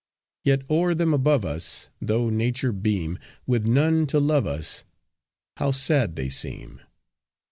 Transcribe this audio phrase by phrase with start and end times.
[0.43, 4.83] Yet o'er them above us, Though nature beam, With none to love us,
[5.57, 6.81] How sad they seem!"